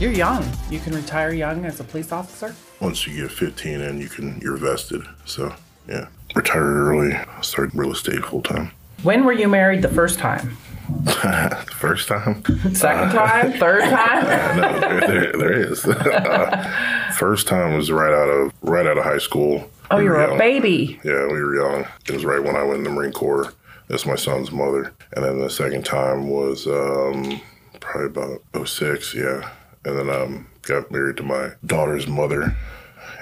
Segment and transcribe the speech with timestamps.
[0.00, 0.44] You're young.
[0.70, 2.54] You can retire young as a police officer.
[2.80, 5.02] Once you get 15 and you can, you're vested.
[5.24, 5.54] So
[5.88, 7.16] yeah, retired early.
[7.42, 8.72] Started real estate full time.
[9.04, 10.56] When were you married the first time?
[11.04, 12.42] the first time.
[12.74, 13.52] Second time.
[13.52, 14.26] Third time.
[14.26, 15.84] Uh, no, there, there, there is.
[15.86, 19.70] uh, first time was right out of right out of high school.
[19.92, 20.98] Oh, we you're a baby.
[21.04, 21.86] Yeah, we were young.
[22.08, 23.54] It was right when I went in the Marine Corps.
[23.86, 24.92] That's my son's mother.
[25.12, 27.40] And then the second time was um,
[27.80, 29.50] probably about 06, yeah
[29.84, 32.56] and then um, got married to my daughter's mother.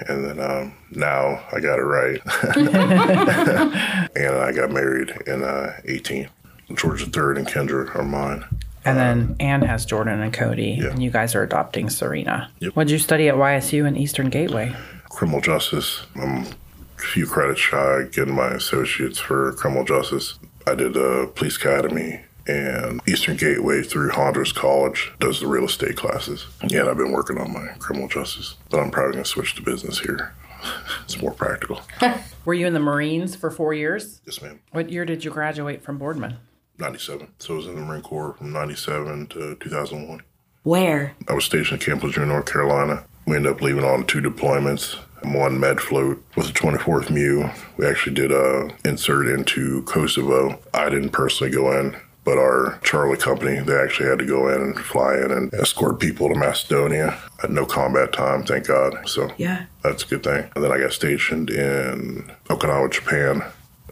[0.07, 2.19] And then um, now I got it right.
[4.15, 6.29] and I got married in uh, 18.
[6.73, 8.45] Georgia third and Kendra are mine.
[8.85, 10.89] And then Anne has Jordan and Cody, yeah.
[10.89, 12.51] and you guys are adopting Serena.
[12.59, 12.75] Yep.
[12.75, 14.75] What did you study at YSU and Eastern Gateway?
[15.09, 16.05] Criminal justice.
[16.15, 20.37] I'm a few credits shy getting my associates for criminal justice.
[20.67, 25.95] I did a police academy and Eastern Gateway through Hondros College does the real estate
[25.95, 26.45] classes.
[26.67, 29.55] Yeah, and I've been working on my criminal justice, but I'm probably going to switch
[29.55, 30.33] to business here.
[31.03, 31.81] it's more practical.
[32.45, 34.21] Were you in the Marines for four years?
[34.25, 34.59] Yes, ma'am.
[34.71, 36.37] What year did you graduate from Boardman?
[36.77, 37.29] 97.
[37.39, 40.21] So I was in the Marine Corps from 97 to 2001.
[40.63, 41.15] Where?
[41.27, 43.05] I was stationed at Camp Lejeune, North Carolina.
[43.25, 47.49] We ended up leaving on two deployments one med float with the 24th MEU.
[47.77, 50.59] We actually did a insert into Kosovo.
[50.73, 51.95] I didn't personally go in.
[52.23, 55.99] But our Charlie company, they actually had to go in and fly in and escort
[55.99, 59.09] people to Macedonia at no combat time, thank God.
[59.09, 60.49] So yeah, that's a good thing.
[60.55, 63.43] And then I got stationed in Okinawa, Japan.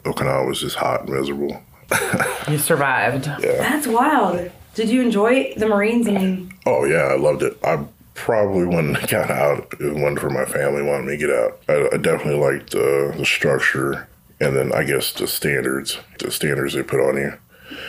[0.03, 1.61] Okinawa was just hot and miserable.
[2.49, 3.27] you survived.
[3.27, 3.57] Yeah.
[3.57, 4.49] That's wild.
[4.75, 6.07] Did you enjoy the Marines?
[6.07, 7.57] I mean, oh yeah, I loved it.
[7.65, 7.83] I
[8.13, 11.29] probably when I got out, it was one for my family wanted me to get
[11.29, 11.59] out.
[11.67, 14.07] I, I definitely liked uh, the structure
[14.41, 17.33] and then I guess the standards, the standards they put on you.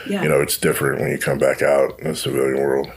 [0.09, 0.23] Yeah.
[0.23, 2.91] You know, it's different when you come back out in the civilian world.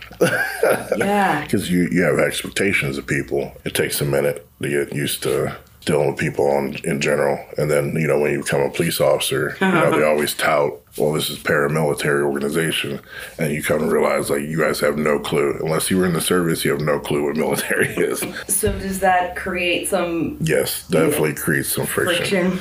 [0.98, 1.44] yeah.
[1.46, 3.56] Because you, you have expectations of people.
[3.64, 7.40] It takes a minute to get used to dealing with people on, in general.
[7.58, 9.98] And then, you know, when you become a police officer, you know, uh-huh.
[9.98, 13.00] they always tout, well, this is paramilitary organization.
[13.38, 15.60] And you come to realize, like, you guys have no clue.
[15.62, 18.24] Unless you were in the service, you have no clue what military is.
[18.48, 20.38] So does that create some...
[20.42, 21.36] Yes, definitely yeah.
[21.36, 22.52] creates some friction.
[22.52, 22.60] friction.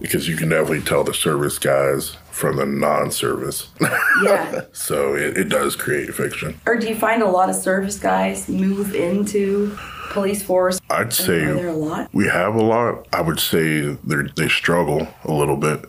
[0.00, 3.68] Because you can definitely tell the service guys from the non-service.
[4.22, 4.62] Yeah.
[4.72, 6.60] so it, it does create fiction.
[6.66, 9.76] Or do you find a lot of service guys move into
[10.10, 10.78] police force?
[10.90, 12.10] I'd say there a lot.
[12.12, 13.06] We have a lot.
[13.12, 15.84] I would say they they struggle a little bit.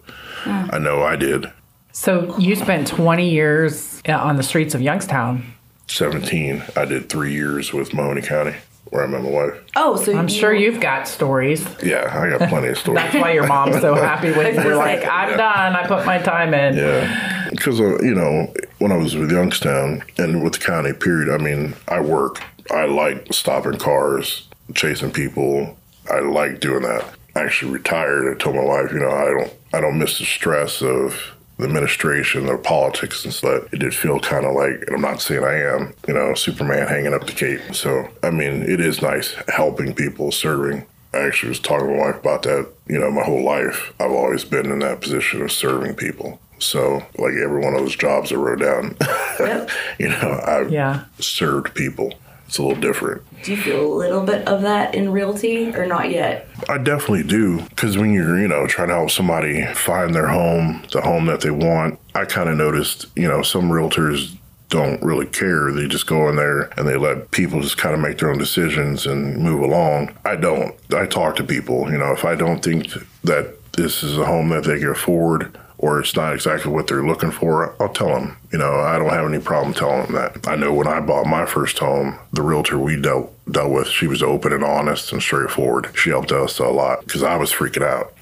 [0.45, 1.51] I know I did.
[1.91, 5.43] So you spent 20 years uh, on the streets of Youngstown.
[5.87, 6.63] 17.
[6.75, 8.55] I did three years with Mahoning County
[8.89, 9.61] where I met my wife.
[9.75, 11.65] Oh, so I'm you, sure you've got stories.
[11.83, 13.01] Yeah, I got plenty of stories.
[13.01, 15.37] That's why your mom's so happy when you're like, I'm yeah.
[15.37, 15.75] done.
[15.75, 16.77] I put my time in.
[16.77, 21.29] Yeah, because uh, you know when I was with Youngstown and with the county, period.
[21.29, 22.41] I mean, I work.
[22.71, 25.77] I like stopping cars, chasing people.
[26.11, 27.05] I like doing that.
[27.35, 28.33] I actually retired.
[28.33, 31.65] I told my wife, you know, I don't, I don't miss the stress of the
[31.65, 35.43] administration, the politics and stuff, it did feel kind of like, and I'm not saying
[35.43, 37.61] I am, you know, Superman hanging up the cape.
[37.73, 40.85] So, I mean, it is nice helping people, serving.
[41.13, 43.93] I actually was talking to my wife about that, you know, my whole life.
[43.99, 46.39] I've always been in that position of serving people.
[46.59, 48.97] So, like every one of those jobs I wrote down,
[49.39, 49.69] yep.
[49.99, 51.05] you know, I've yeah.
[51.19, 52.13] served people
[52.47, 53.21] it's a little different.
[53.43, 56.47] Do you feel a little bit of that in realty or not yet?
[56.69, 57.61] I definitely do.
[57.63, 61.41] Because when you're, you know, trying to help somebody find their home, the home that
[61.41, 64.35] they want, I kind of noticed, you know, some realtors
[64.69, 65.71] don't really care.
[65.71, 68.37] They just go in there and they let people just kind of make their own
[68.37, 70.17] decisions and move along.
[70.25, 70.75] I don't.
[70.93, 72.91] I talk to people, you know, if I don't think
[73.23, 77.05] that this is a home that they can afford, or it's not exactly what they're
[77.05, 78.37] looking for, I'll tell them.
[78.51, 80.47] You know, I don't have any problem telling them that.
[80.47, 84.07] I know when I bought my first home, the realtor we dealt dealt with, she
[84.07, 85.89] was open and honest and straightforward.
[85.95, 88.13] She helped us a lot because I was freaking out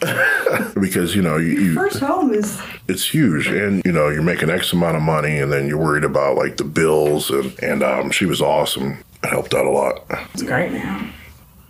[0.82, 4.50] because you know you, you, first home is it's huge and you know you're making
[4.50, 8.12] X amount of money and then you're worried about like the bills and and um,
[8.12, 9.04] she was awesome.
[9.24, 10.04] It helped out a lot.
[10.34, 10.72] It's great.
[10.72, 11.10] Now.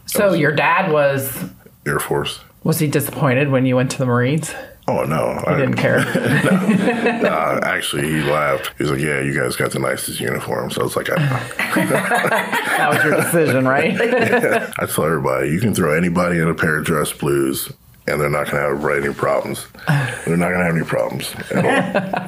[0.08, 1.46] So your dad was
[1.86, 2.40] Air Force.
[2.64, 4.54] Was he disappointed when you went to the Marines?
[4.88, 6.00] Oh no, He I didn't care.
[7.26, 8.72] Uh, actually, he laughed.
[8.78, 11.16] He was like, "Yeah, you guys got the nicest uniform." So I was like, I,
[11.18, 14.00] that was your decision, right?
[14.00, 17.72] I tell everybody, you can throw anybody in a pair of dress blues,
[18.08, 19.68] and they're not going to have any problems.
[20.26, 21.66] They're not going to have any problems at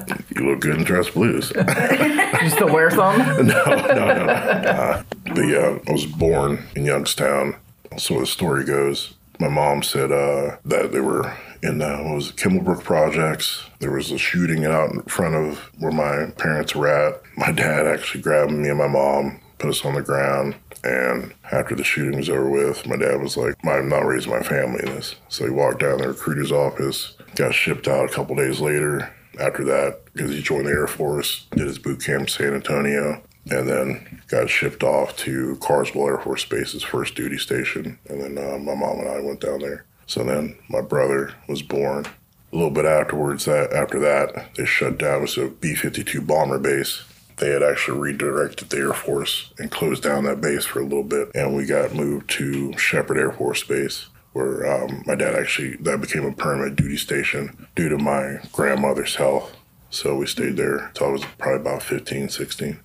[0.10, 0.18] all.
[0.36, 1.52] you look good in dress blues.
[1.56, 3.18] you still wear some?
[3.20, 4.32] no, no, no.
[4.34, 7.56] Uh, but yeah, I was born in Youngstown.
[7.98, 12.30] So the story goes, my mom said uh, that they were in uh, what was
[12.30, 13.64] it, Kimmelbrook Projects.
[13.80, 17.22] There was a shooting out in front of where my parents were at.
[17.36, 20.56] My dad actually grabbed me and my mom, put us on the ground.
[20.84, 24.42] And after the shooting was over with, my dad was like, I'm not raising my
[24.42, 25.16] family in this.
[25.28, 29.64] So he walked down the recruiter's office, got shipped out a couple days later after
[29.66, 33.68] that because he joined the Air Force, did his boot camp in San Antonio, and
[33.68, 37.98] then got shipped off to Carswell Air Force Base, his first duty station.
[38.10, 39.86] And then uh, my mom and I went down there.
[40.08, 42.06] So then my brother was born.
[42.52, 45.20] A little bit afterwards, that after that, they shut down.
[45.20, 47.04] It was a B-52 bomber base.
[47.38, 51.04] They had actually redirected the Air Force and closed down that base for a little
[51.04, 55.76] bit, and we got moved to Sheppard Air Force Base, where um, my dad actually
[55.82, 59.56] that became a permanent duty station due to my grandmother's health.
[59.90, 62.80] So we stayed there until I was probably about 15, 16.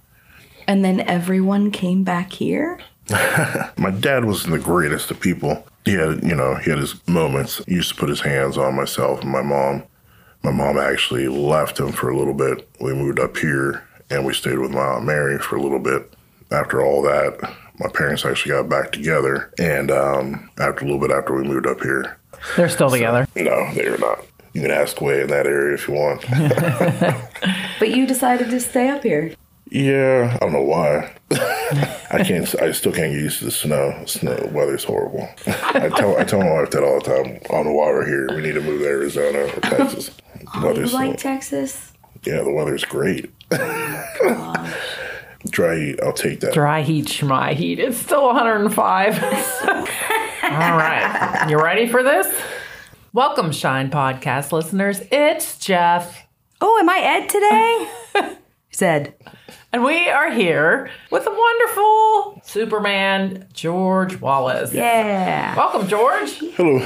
[0.67, 2.79] And then everyone came back here?
[3.77, 5.67] My dad wasn't the greatest of people.
[5.85, 7.63] He had, you know, he had his moments.
[7.67, 9.83] He used to put his hands on myself and my mom.
[10.43, 12.69] My mom actually left him for a little bit.
[12.81, 16.13] We moved up here and we stayed with my Aunt Mary for a little bit.
[16.51, 17.39] After all that,
[17.79, 19.53] my parents actually got back together.
[19.59, 22.19] And um, after a little bit after we moved up here,
[22.57, 23.27] They're still together.
[23.37, 24.25] no, they're not.
[24.53, 26.25] You can ask Way in that area if you want.
[27.79, 29.35] But you decided to stay up here.
[29.71, 31.13] yeah, I don't know why.
[32.11, 32.61] I can't.
[32.61, 34.03] I still can't get used to the snow.
[34.07, 35.29] Snow weather's horrible.
[35.47, 37.39] I tell I tell my wife that all the time.
[37.51, 38.29] I don't know why we're here.
[38.35, 40.11] We need to move to Arizona or Texas.
[40.55, 41.93] Oh, you Weather's like Texas?
[42.25, 43.33] yeah, the weather's great.
[43.51, 44.77] Oh,
[45.49, 46.53] dry heat, I'll take that.
[46.55, 47.79] Dry heat, schmy heat.
[47.79, 49.23] It's still 105.
[49.23, 51.47] All right.
[51.49, 52.27] You ready for this?
[53.13, 55.03] Welcome, Shine Podcast listeners.
[55.11, 56.27] It's Jeff.
[56.61, 58.37] Oh, am I Ed today?
[58.73, 59.15] Said.
[59.71, 64.73] And we are here with the wonderful Superman, George Wallace.
[64.73, 65.55] Yeah.
[65.55, 66.39] Welcome, George.
[66.57, 66.79] Hello.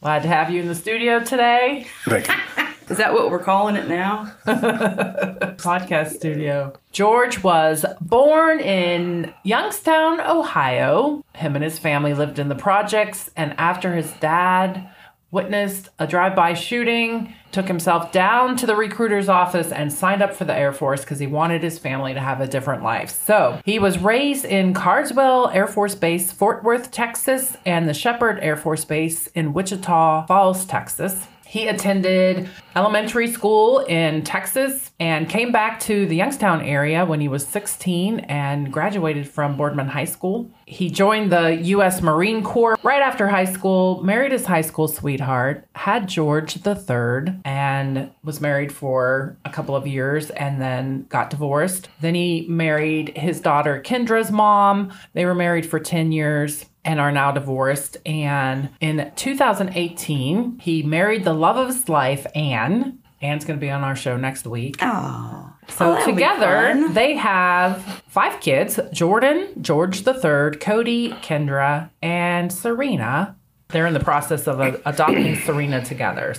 [0.00, 1.86] Glad to have you in the studio today.
[2.04, 2.34] Thank you.
[2.90, 4.34] Is that what we're calling it now?
[4.46, 6.72] Podcast studio.
[6.90, 11.24] George was born in Youngstown, Ohio.
[11.34, 14.91] Him and his family lived in the projects, and after his dad
[15.32, 20.44] witnessed a drive-by shooting, took himself down to the recruiter's office and signed up for
[20.44, 23.10] the Air Force because he wanted his family to have a different life.
[23.10, 28.38] So he was raised in Carswell Air Force Base, Fort Worth, Texas, and the Sheppard
[28.40, 31.26] Air Force Base in Wichita Falls, Texas.
[31.52, 37.28] He attended elementary school in Texas and came back to the Youngstown area when he
[37.28, 40.50] was 16 and graduated from Boardman High School.
[40.64, 42.00] He joined the U.S.
[42.00, 48.10] Marine Corps right after high school, married his high school sweetheart, had George III, and
[48.24, 51.90] was married for a couple of years and then got divorced.
[52.00, 54.90] Then he married his daughter Kendra's mom.
[55.12, 57.96] They were married for 10 years and are now divorced.
[58.06, 62.98] And in 2018, he married the love of his life, Anne.
[63.20, 64.76] Anne's going to be on our show next week.
[64.82, 65.52] Oh.
[65.68, 73.36] So that'll together, they have five kids Jordan, George III, Cody, Kendra, and Serena.
[73.68, 76.34] They're in the process of adopting Serena together.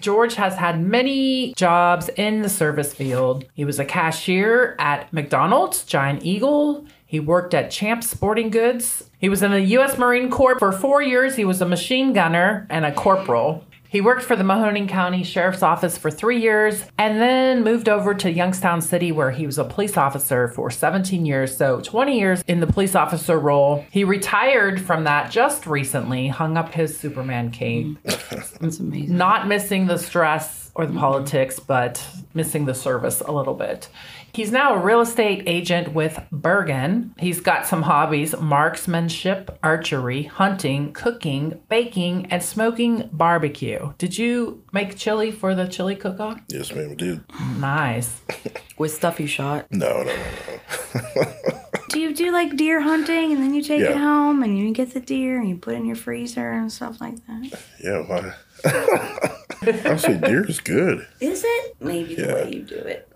[0.00, 3.44] George has had many jobs in the service field.
[3.54, 6.86] He was a cashier at McDonald's, Giant Eagle.
[7.06, 9.10] He worked at Champ Sporting Goods.
[9.22, 9.98] He was in the U.S.
[9.98, 11.36] Marine Corps for four years.
[11.36, 13.64] He was a machine gunner and a corporal.
[13.88, 18.14] He worked for the Mahoning County Sheriff's Office for three years and then moved over
[18.14, 21.56] to Youngstown City, where he was a police officer for 17 years.
[21.56, 23.86] So, 20 years in the police officer role.
[23.92, 28.02] He retired from that just recently, hung up his Superman cape.
[28.02, 29.16] That's amazing.
[29.16, 33.88] Not missing the stress or the politics, but missing the service a little bit.
[34.34, 37.14] He's now a real estate agent with Burgan.
[37.18, 43.92] He's got some hobbies marksmanship, archery, hunting, cooking, baking, and smoking barbecue.
[43.98, 46.40] Did you make chili for the chili cook off?
[46.48, 47.24] Yes, ma'am, I did.
[47.58, 48.22] Nice.
[48.78, 49.66] With stuff you shot.
[49.70, 50.60] No, no, no,
[50.94, 51.32] no.
[51.90, 54.94] Do you do like deer hunting and then you take it home and you get
[54.94, 57.60] the deer and you put it in your freezer and stuff like that?
[57.84, 58.32] Yeah, why?
[59.90, 61.06] I say deer is good.
[61.20, 61.76] Is it?
[61.80, 62.34] Maybe the Yeah.
[62.34, 63.11] way you do it.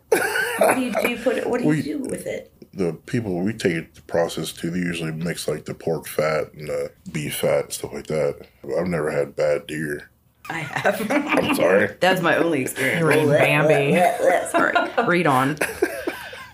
[0.59, 1.09] What do you do?
[1.09, 2.53] You put it, what do you do with it?
[2.77, 6.53] the people we take it to process too, they usually mix like the pork fat
[6.53, 8.47] and the beef fat and stuff like that.
[8.79, 10.11] I've never had bad deer.
[10.49, 11.11] I have.
[11.11, 11.97] I'm sorry.
[12.01, 13.03] That's my only experience.
[13.03, 13.95] Reading Bambi.
[14.51, 14.75] Sorry.
[15.05, 15.57] Read on.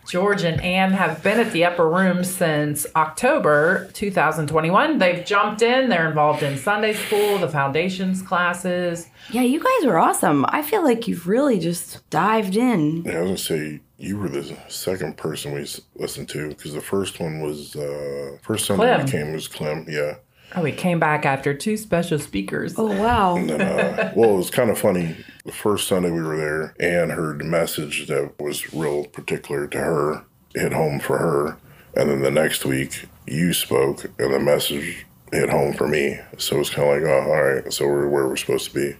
[0.09, 4.99] George and Anne have been at the upper room since October 2021.
[4.99, 5.89] They've jumped in.
[5.89, 9.09] They're involved in Sunday school, the foundations classes.
[9.31, 10.45] Yeah, you guys are awesome.
[10.49, 13.05] I feel like you've really just dived in.
[13.05, 15.61] Yeah, I was gonna say you were the second person we
[15.95, 19.05] listened to because the first one was uh first Sunday Clem.
[19.05, 19.87] we came was Clem.
[19.89, 20.17] Yeah,
[20.55, 22.75] Oh, we came back after two special speakers.
[22.77, 23.37] Oh wow.
[23.37, 25.17] and then uh, well, it was kind of funny.
[25.47, 29.79] The first Sunday we were there, Anne heard a message that was real particular to
[29.79, 31.57] her, hit home for her,
[31.97, 36.19] and then the next week you spoke, and the message hit home for me.
[36.39, 38.75] So it was kind of like, oh, all right, so we're where we're supposed to
[38.75, 38.97] be.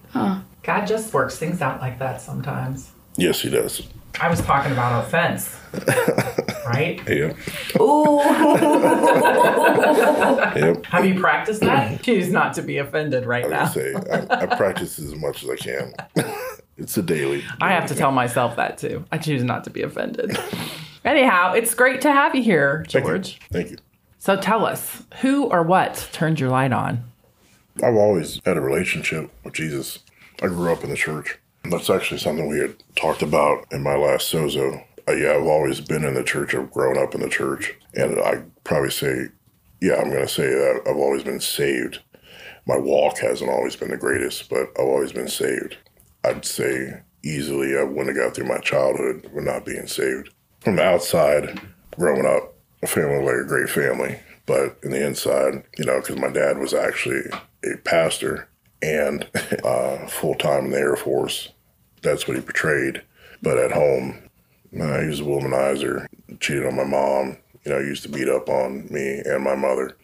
[0.63, 2.91] God just works things out like that sometimes.
[3.17, 3.83] Yes, he does.
[4.21, 5.55] I was talking about offense,
[6.65, 7.01] right?
[7.07, 7.33] Yeah.
[7.81, 8.19] Ooh.
[10.55, 10.85] Yep.
[10.85, 12.01] Have you practiced that?
[12.03, 13.63] Choose not to be offended right I now.
[13.63, 15.93] would say I, I practice as much as I can.
[16.77, 17.43] it's a daily.
[17.59, 19.03] I have to tell myself that too.
[19.11, 20.37] I choose not to be offended.
[21.03, 23.19] Anyhow, it's great to have you here, Thank you.
[23.51, 23.77] Thank you.
[24.19, 27.03] So tell us, who or what turned your light on?
[27.83, 29.99] I've always had a relationship with Jesus.
[30.41, 31.37] I grew up in the church.
[31.63, 34.85] That's actually something we had talked about in my last sozo.
[35.07, 36.53] Uh, yeah, I've always been in the church.
[36.53, 37.73] I've grown up in the church.
[37.93, 39.27] And I probably say,
[39.81, 41.99] yeah, I'm going to say that I've always been saved.
[42.65, 45.77] My walk hasn't always been the greatest, but I've always been saved.
[46.23, 50.29] I'd say easily I wouldn't have got through my childhood with not being saved.
[50.61, 51.59] From the outside,
[51.97, 54.19] growing up, a family like a great family.
[54.45, 57.21] But in the inside, you know, because my dad was actually
[57.63, 58.49] a pastor
[58.83, 59.27] and
[59.63, 61.49] uh, full time in the Air Force.
[62.01, 63.01] That's what he portrayed.
[63.41, 64.29] But at home,
[64.79, 66.05] uh, he was a womanizer,
[66.39, 69.97] cheated on my mom, you know, used to beat up on me and my mother.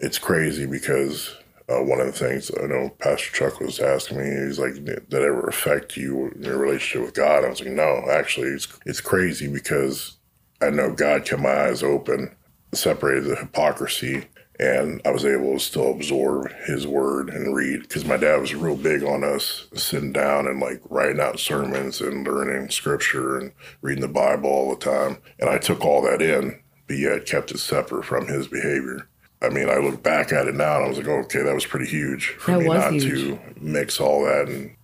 [0.00, 1.36] It's crazy because
[1.68, 5.10] uh, one of the things I know Pastor Chuck was asking me, he's like, did
[5.10, 7.44] that ever affect you in your relationship with God?
[7.44, 10.16] I was like, no, actually, it's, it's crazy because
[10.60, 12.34] I know God kept my eyes open,
[12.72, 14.26] separated the hypocrisy,
[14.58, 17.82] and I was able to still absorb His word and read.
[17.82, 22.00] Because my dad was real big on us sitting down and like writing out sermons
[22.00, 25.18] and learning scripture and reading the Bible all the time.
[25.38, 29.08] And I took all that in, but yet kept it separate from his behavior.
[29.40, 31.54] I mean, I look back at it now and I was like, oh, okay, that
[31.54, 33.04] was pretty huge for That me not huge.
[33.10, 34.76] to mix all that and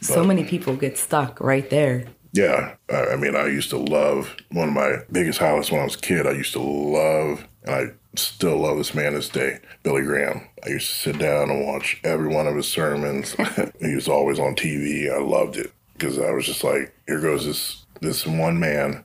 [0.00, 2.04] so many people get stuck right there.
[2.32, 5.84] Yeah, I, I mean, I used to love one of my biggest highlights when I
[5.84, 6.26] was a kid.
[6.26, 7.84] I used to love, and I
[8.18, 10.48] still love this man this day, Billy Graham.
[10.64, 13.32] I used to sit down and watch every one of his sermons.
[13.80, 15.12] he was always on TV.
[15.12, 19.04] I loved it because I was just like, here goes this this one man,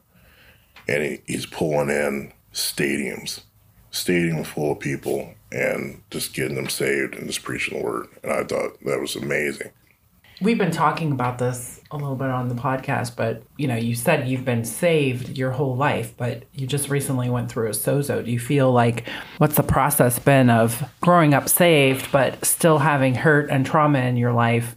[0.88, 3.42] and he, he's pulling in stadiums,
[3.92, 8.08] stadium full of people, and just getting them saved and just preaching the word.
[8.24, 9.72] And I thought that was amazing.
[10.42, 13.94] We've been talking about this a little bit on the podcast, but you know, you
[13.94, 18.26] said you've been saved your whole life, but you just recently went through a sozo.
[18.26, 19.08] Do you feel like
[19.38, 24.18] what's the process been of growing up saved, but still having hurt and trauma in
[24.18, 24.76] your life,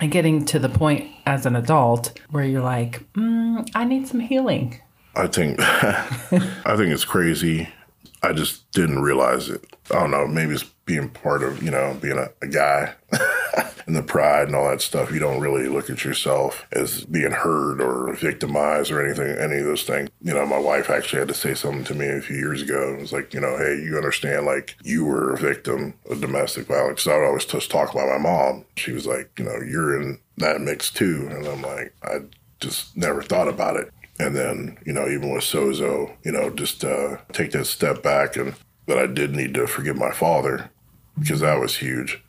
[0.00, 4.20] and getting to the point as an adult where you're like, mm, I need some
[4.20, 4.80] healing?
[5.16, 7.68] I think I think it's crazy.
[8.22, 9.64] I just didn't realize it.
[9.90, 10.26] I don't know.
[10.26, 12.94] Maybe it's being part of you know being a, a guy
[13.86, 15.12] and the pride and all that stuff.
[15.12, 19.36] You don't really look at yourself as being hurt or victimized or anything.
[19.38, 20.08] Any of those things.
[20.20, 22.94] You know, my wife actually had to say something to me a few years ago.
[22.94, 24.46] It was like, you know, hey, you understand?
[24.46, 27.04] Like you were a victim of domestic violence.
[27.04, 28.64] 'Cause I would always just talk about my mom.
[28.76, 31.28] She was like, you know, you're in that mix too.
[31.30, 32.20] And I'm like, I
[32.60, 33.90] just never thought about it.
[34.20, 38.36] And then, you know, even with Sozo, you know, just uh, take that step back
[38.36, 38.54] and
[38.86, 40.70] that I did need to forgive my father
[41.18, 42.22] because that was huge.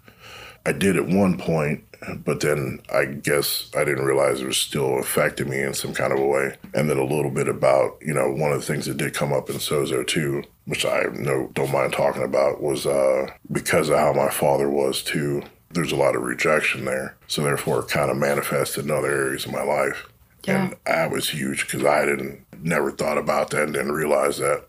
[0.65, 1.83] I did at one point,
[2.23, 6.11] but then I guess I didn't realize it was still affecting me in some kind
[6.11, 6.57] of a way.
[6.73, 9.33] And then a little bit about, you know, one of the things that did come
[9.33, 13.97] up in Sozo too, which I no don't mind talking about, was uh, because of
[13.97, 15.43] how my father was too.
[15.71, 19.45] There's a lot of rejection there, so therefore it kind of manifested in other areas
[19.45, 20.08] of my life.
[20.47, 24.65] And that was huge because I didn't never thought about that and didn't realize that.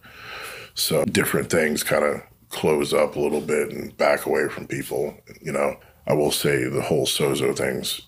[0.74, 5.16] So different things kind of close up a little bit and back away from people.
[5.40, 8.02] You know, I will say the whole Sozo thing's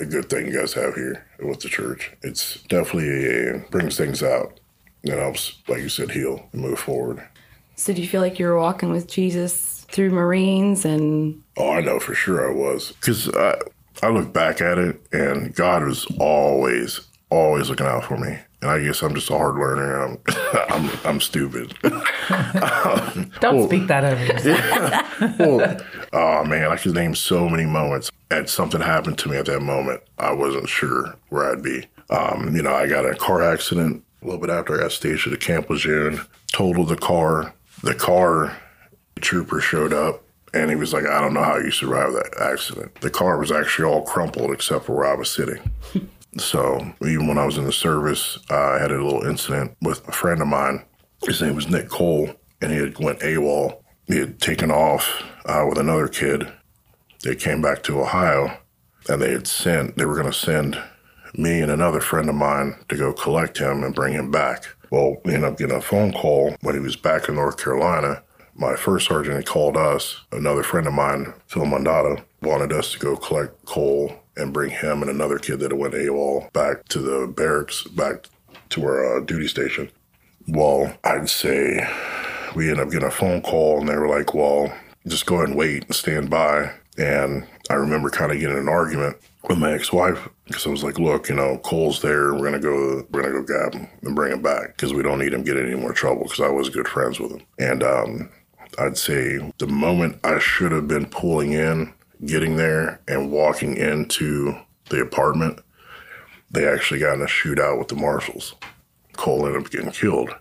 [0.00, 2.12] a good thing you guys have here with the church.
[2.22, 4.60] It's definitely a, brings things out.
[5.02, 7.26] It helps, like you said, heal and move forward.
[7.76, 11.80] So do you feel like you were walking with Jesus through Marines and Oh, I
[11.80, 12.92] know for sure I was.
[12.92, 13.56] Because I,
[14.02, 18.38] I look back at it and God was always, always looking out for me.
[18.60, 20.02] And I guess I'm just a hard learner.
[20.02, 20.18] I'm
[20.68, 21.74] I'm, I'm stupid.
[23.40, 25.38] Don't speak that over yourself.
[25.38, 25.80] well,
[26.12, 28.10] oh man, I could name so many moments.
[28.30, 31.86] And something happened to me at that moment, I wasn't sure where I'd be.
[32.10, 34.92] Um, you know, I got in a car accident a little bit after I got
[34.92, 36.20] stationed at Camp Lejeune,
[36.52, 37.54] totaled the car.
[37.82, 38.56] The car
[39.20, 40.22] trooper showed up
[40.54, 42.94] and he was like, I don't know how you survived that accident.
[43.00, 45.60] The car was actually all crumpled except for where I was sitting.
[46.36, 50.06] So even when I was in the service, uh, I had a little incident with
[50.08, 50.84] a friend of mine.
[51.24, 52.30] His name was Nick Cole,
[52.60, 53.82] and he had went AWOL.
[54.06, 56.50] He had taken off uh, with another kid.
[57.24, 58.58] They came back to Ohio,
[59.08, 59.96] and they had sent.
[59.96, 60.80] They were going to send
[61.34, 64.64] me and another friend of mine to go collect him and bring him back.
[64.90, 68.22] Well, we ended up getting a phone call when he was back in North Carolina
[68.58, 70.20] my first sergeant had called us.
[70.32, 75.02] Another friend of mine, Phil Mondato, wanted us to go collect Cole and bring him
[75.02, 78.26] and another kid that went AWOL back to the barracks, back
[78.70, 79.90] to our uh, duty station.
[80.46, 81.86] Well, I'd say
[82.54, 84.72] we ended up getting a phone call and they were like, well,
[85.06, 86.72] just go ahead and wait and stand by.
[86.96, 89.16] And I remember kind of getting an argument
[89.48, 92.34] with my ex-wife because I was like, look, you know, Cole's there.
[92.34, 93.06] We're gonna go.
[93.10, 95.66] We're gonna go grab him and bring him back because we don't need him getting
[95.66, 96.24] any more trouble.
[96.24, 98.30] Because I was good friends with him, and um,
[98.78, 101.92] I'd say the moment I should have been pulling in,
[102.24, 104.58] getting there, and walking into
[104.90, 105.60] the apartment,
[106.50, 108.54] they actually got in a shootout with the marshals.
[109.16, 110.34] Cole ended up getting killed.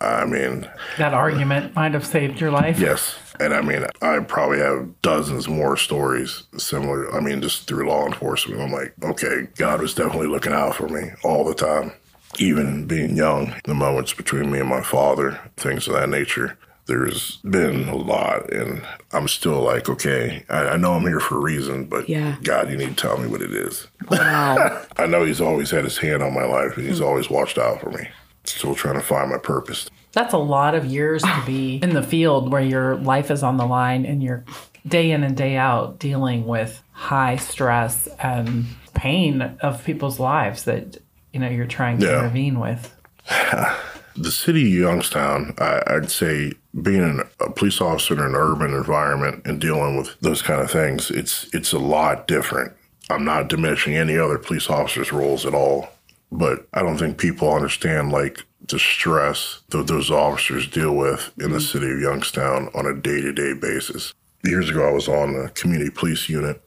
[0.00, 2.78] I mean, that argument might have saved your life.
[2.78, 3.16] Yes.
[3.40, 7.12] And I mean, I probably have dozens more stories similar.
[7.14, 8.60] I mean, just through law enforcement.
[8.60, 11.92] I'm like, okay, God was definitely looking out for me all the time.
[12.38, 16.58] Even being young, the moments between me and my father, things of that nature
[16.88, 21.36] there's been a lot and i'm still like okay I, I, know i'm here for
[21.36, 22.36] a reason but yeah.
[22.42, 23.86] god you need to tell me what it is.
[24.10, 24.84] Wow.
[24.96, 27.80] I know he's always had his hand on my life and he's always watched out
[27.80, 28.08] for me.
[28.44, 29.90] Still trying to find my purpose.
[30.12, 33.56] That's a lot of years to be in the field where your life is on
[33.56, 34.44] the line and you're
[34.86, 38.64] day in and day out dealing with high stress and
[38.94, 40.96] pain of people's lives that
[41.32, 42.18] you know you're trying to yeah.
[42.20, 42.94] intervene with.
[44.20, 49.46] The city of Youngstown, I, would say being a police officer in an urban environment
[49.46, 52.72] and dealing with those kind of things, it's it's a lot different.
[53.10, 55.88] I'm not diminishing any other police officers' roles at all,
[56.30, 61.52] but I don't think people understand like the stress that those officers deal with in
[61.52, 64.12] the city of Youngstown on a day to day basis.
[64.44, 66.62] Years ago, I was on the community police unit,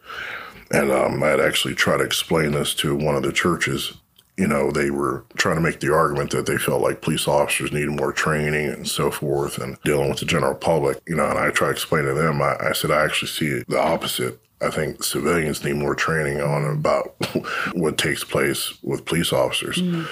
[0.72, 3.94] and um, I had actually tried to explain this to one of the churches
[4.38, 7.72] you know, they were trying to make the argument that they felt like police officers
[7.72, 11.38] needed more training and so forth and dealing with the general public, you know, and
[11.38, 14.40] I try to explain to them, I, I said, I actually see the opposite.
[14.62, 17.16] I think civilians need more training on about
[17.74, 20.08] what takes place with police officers mm.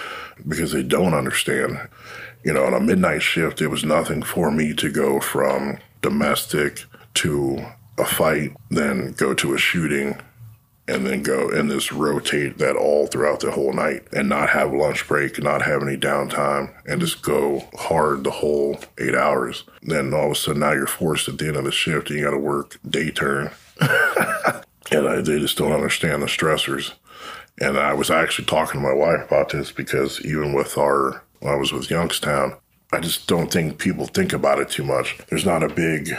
[0.48, 1.80] because they don't understand.
[2.44, 6.84] You know, on a midnight shift, it was nothing for me to go from domestic
[7.16, 7.64] to
[7.98, 10.20] a fight, then go to a shooting,
[10.90, 14.74] and then go and just rotate that all throughout the whole night and not have
[14.74, 19.64] lunch break, not have any downtime, and just go hard the whole eight hours.
[19.84, 22.18] Then all of a sudden now you're forced at the end of the shift and
[22.18, 23.52] you got to work day turn.
[23.80, 26.94] and I, they just don't understand the stressors.
[27.62, 31.54] And I was actually talking to my wife about this because even with our, when
[31.54, 32.56] I was with Youngstown,
[32.92, 35.20] I just don't think people think about it too much.
[35.30, 36.10] There's not a big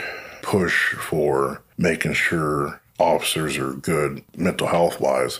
[0.41, 5.39] push for making sure officers are good mental health wise.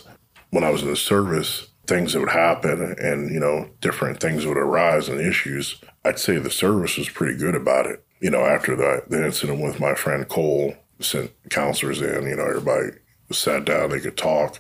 [0.49, 4.45] When I was in the service, things that would happen and, you know, different things
[4.45, 8.03] would arise and issues, I'd say the service was pretty good about it.
[8.19, 12.45] You know, after the, the incident with my friend Cole, sent counselors in, you know,
[12.45, 12.97] everybody
[13.31, 14.59] sat down, they could talk.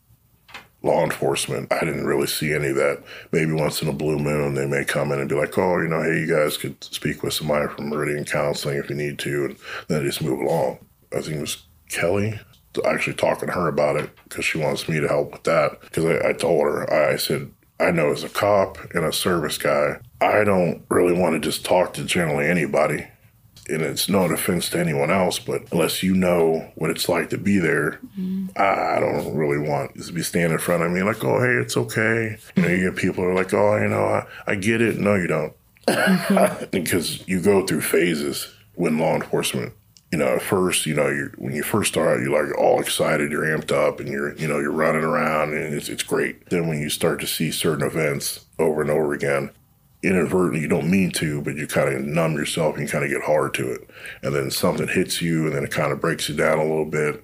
[0.83, 3.03] Law enforcement, I didn't really see any of that.
[3.31, 5.87] Maybe once in a blue moon, they may come in and be like, oh, you
[5.87, 9.45] know, hey, you guys could speak with somebody from Meridian Counseling if you need to,
[9.45, 10.79] and then just move along.
[11.15, 12.39] I think it was Kelly,
[12.85, 15.81] actually talking to her about it because she wants me to help with that.
[15.81, 19.13] Because I, I, told her, I, I said, I know as a cop and a
[19.13, 23.07] service guy, I don't really want to just talk to generally anybody.
[23.69, 27.37] And it's no offense to anyone else, but unless you know what it's like to
[27.37, 28.47] be there, mm-hmm.
[28.57, 31.61] I, I, don't really want to be standing in front of me like, oh, hey,
[31.61, 32.37] it's okay.
[32.55, 34.97] You know, you get people who are like, oh, you know, I, I get it.
[34.97, 35.53] No, you don't.
[36.71, 39.73] because you go through phases when law enforcement
[40.11, 43.31] you know, at first, you know, you when you first start, you're like all excited,
[43.31, 46.49] you're amped up, and you're, you know, you're running around, and it's it's great.
[46.49, 49.51] Then when you start to see certain events over and over again,
[50.03, 53.11] inadvertently, you don't mean to, but you kind of numb yourself and you kind of
[53.11, 53.89] get hard to it.
[54.23, 56.85] And then something hits you and then it kind of breaks you down a little
[56.85, 57.23] bit.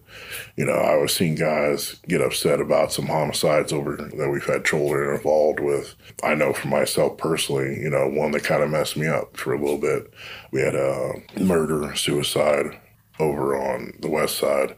[0.56, 4.66] You know, I was seeing guys get upset about some homicides over that we've had
[4.66, 5.96] children involved with.
[6.24, 9.54] I know for myself personally, you know, one that kind of messed me up for
[9.54, 10.14] a little bit.
[10.52, 12.80] We had a murder, suicide
[13.20, 14.76] over on the west side.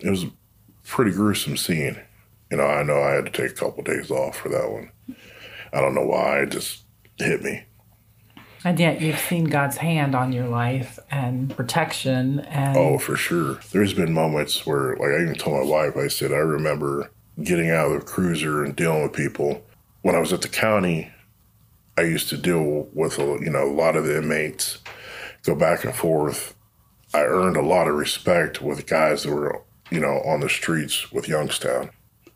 [0.00, 0.32] It was a
[0.84, 2.00] pretty gruesome scene.
[2.50, 4.90] You know, I know I had to take a couple days off for that one.
[5.72, 6.40] I don't know why.
[6.40, 6.82] It just
[7.18, 7.64] hit me.
[8.64, 13.58] And yet you've seen God's hand on your life and protection and Oh, for sure.
[13.72, 17.10] There's been moments where, like, I even told my wife, I said, I remember
[17.42, 19.64] getting out of the cruiser and dealing with people.
[20.02, 21.10] When I was at the county,
[21.98, 24.78] I used to deal with, a, you know, a lot of the inmates,
[25.42, 26.54] go back and forth.
[27.12, 31.10] I earned a lot of respect with guys that were, you know, on the streets
[31.10, 31.90] with Youngstown.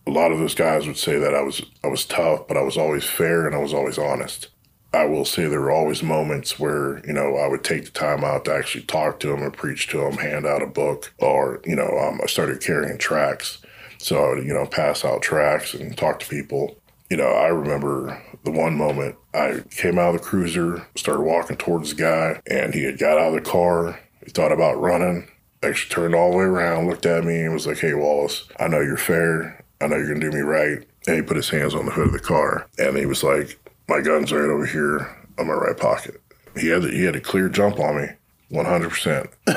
[0.07, 2.63] A lot of those guys would say that I was I was tough, but I
[2.63, 4.49] was always fair and I was always honest.
[4.97, 8.25] I will say there were always moments where, you know, I would take the time
[8.25, 11.61] out to actually talk to them and preach to them, hand out a book, or,
[11.67, 13.59] you know, um, I started carrying tracts.
[13.99, 16.79] So I would, you know, pass out tracts and talk to people.
[17.11, 21.59] You know, I remember the one moment I came out of the cruiser, started walking
[21.59, 24.01] towards the guy, and he had got out of the car.
[24.25, 25.29] He thought about running,
[25.63, 28.69] actually turned all the way around, looked at me, and was like, Hey, Wallace, I
[28.69, 29.63] know you're fair.
[29.79, 30.79] I know you're going to do me right.
[31.07, 33.59] And he put his hands on the hood of the car, and he was like,
[33.89, 36.21] my gun's right over here on my right pocket.
[36.57, 38.09] He had he had a clear jump on me,
[38.49, 39.31] one hundred percent.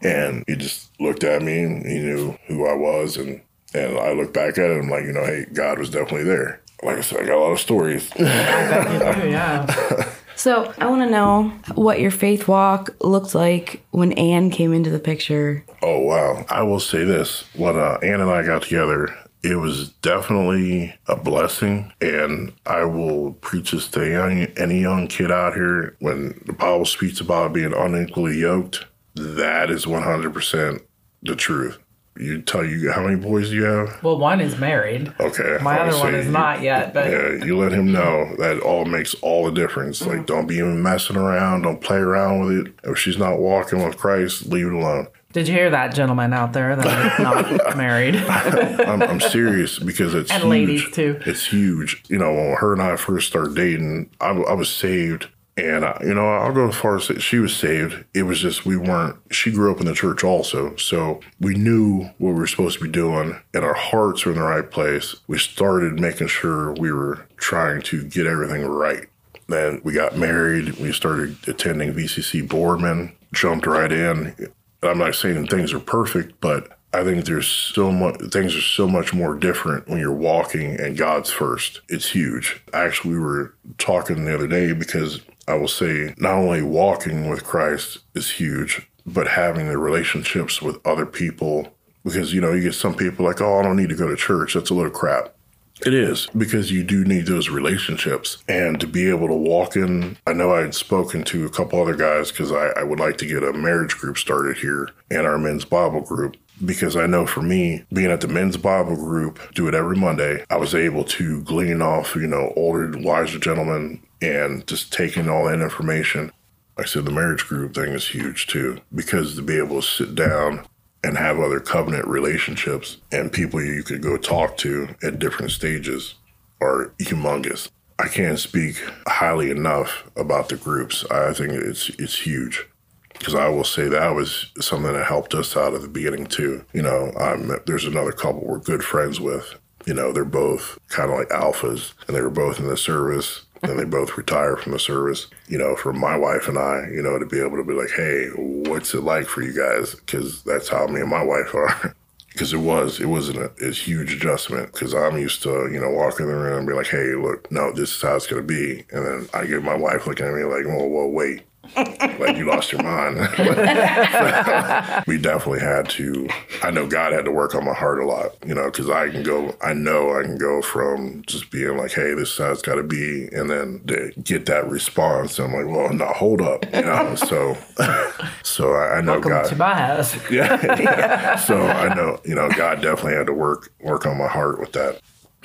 [0.00, 3.42] And he just looked at me and he knew who I was, and
[3.74, 6.62] and I looked back at him like, you know, hey, God was definitely there.
[6.82, 8.10] Like I said, I got a lot of stories.
[8.18, 10.12] yeah.
[10.36, 14.90] So I want to know what your faith walk looked like when Anne came into
[14.90, 15.64] the picture.
[15.80, 16.44] Oh wow!
[16.50, 21.16] I will say this: when uh, Ann and I got together, it was definitely a
[21.16, 25.96] blessing, and I will preach this to young, any young kid out here.
[26.00, 30.82] When the Bible speaks about being unequally yoked, that is one hundred percent
[31.22, 31.78] the truth.
[32.18, 34.02] You tell you how many boys do you have?
[34.02, 35.12] Well, one is married.
[35.20, 38.58] Okay, My other one is you- not yet, but Yeah, you let him know that
[38.60, 40.00] all makes all the difference.
[40.00, 40.26] Like, mm.
[40.26, 41.62] don't be even messing around.
[41.62, 42.72] Don't play around with it.
[42.84, 45.08] If she's not walking with Christ, leave it alone.
[45.36, 48.16] Did you hear that, gentleman out there that is not married?
[48.16, 50.50] I'm, I'm serious because it's And huge.
[50.50, 51.20] ladies, too.
[51.26, 52.02] It's huge.
[52.08, 55.28] You know, when her and I first started dating, I, I was saved.
[55.58, 58.02] And, I, you know, I'll go as far as say she was saved.
[58.14, 60.74] It was just we weren't, she grew up in the church also.
[60.76, 64.38] So we knew what we were supposed to be doing, and our hearts were in
[64.38, 65.16] the right place.
[65.26, 69.04] We started making sure we were trying to get everything right.
[69.48, 70.78] Then we got married.
[70.78, 74.34] We started attending VCC Boardman, jumped right in.
[74.82, 78.88] I'm not saying things are perfect, but I think there's so much, things are so
[78.88, 81.80] much more different when you're walking and God's first.
[81.88, 82.62] It's huge.
[82.72, 87.44] Actually, we were talking the other day because I will say not only walking with
[87.44, 91.68] Christ is huge, but having the relationships with other people.
[92.02, 94.16] Because, you know, you get some people like, oh, I don't need to go to
[94.16, 94.54] church.
[94.54, 95.35] That's a little crap.
[95.84, 100.16] It is because you do need those relationships and to be able to walk in.
[100.26, 103.18] I know I had spoken to a couple other guys because I, I would like
[103.18, 107.26] to get a marriage group started here and our men's Bible group because I know
[107.26, 111.04] for me, being at the men's Bible group, do it every Monday, I was able
[111.04, 116.32] to glean off, you know, older, wiser gentlemen and just taking all that information.
[116.78, 119.86] Like I said the marriage group thing is huge too because to be able to
[119.86, 120.66] sit down
[121.06, 126.16] and have other covenant relationships and people you could go talk to at different stages
[126.60, 127.70] are humongous.
[128.00, 131.04] I can't speak highly enough about the groups.
[131.08, 132.66] I think it's it's huge
[133.12, 136.64] because I will say that was something that helped us out at the beginning too.
[136.72, 139.54] You know, um, there's another couple we're good friends with.
[139.86, 143.45] You know, they're both kind of like alphas, and they were both in the service,
[143.62, 145.26] and they both retire from the service.
[145.48, 147.90] You know, for my wife and I, you know, to be able to be like,
[147.90, 148.28] hey,
[148.68, 149.94] what's it like for you guys?
[149.94, 151.94] Because that's how me and my wife are.
[152.36, 154.70] Because it was, it wasn't a, a huge adjustment.
[154.70, 157.50] Because I'm used to, you know, walking in the room and be like, hey, look,
[157.50, 158.84] no, this is how it's going to be.
[158.90, 161.44] And then I get my wife looking at me like, oh, whoa, whoa, wait.
[161.76, 163.16] Like you lost your mind.
[165.06, 166.28] we definitely had to.
[166.62, 169.08] I know God had to work on my heart a lot, you know, because I
[169.10, 169.54] can go.
[169.62, 173.28] I know I can go from just being like, "Hey, this it's got to be,"
[173.32, 175.38] and then to get that response.
[175.38, 177.14] I'm like, "Well, no, hold up," you know.
[177.14, 177.56] so,
[178.42, 179.44] so I, I know Welcome God.
[179.46, 180.16] to my house.
[180.30, 181.36] Yeah.
[181.36, 184.72] so I know, you know, God definitely had to work work on my heart with
[184.72, 185.00] that.